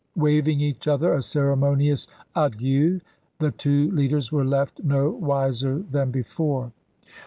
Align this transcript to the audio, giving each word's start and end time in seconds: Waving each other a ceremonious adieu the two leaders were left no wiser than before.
Waving 0.15 0.61
each 0.61 0.87
other 0.87 1.13
a 1.13 1.21
ceremonious 1.21 2.07
adieu 2.35 3.01
the 3.37 3.51
two 3.51 3.91
leaders 3.91 4.31
were 4.31 4.43
left 4.45 4.81
no 4.83 5.11
wiser 5.11 5.77
than 5.91 6.09
before. 6.09 6.71